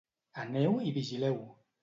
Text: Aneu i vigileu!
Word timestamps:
Aneu 0.43 0.79
i 0.87 0.95
vigileu! 0.97 1.39